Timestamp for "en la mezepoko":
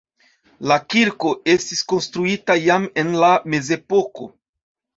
3.05-4.31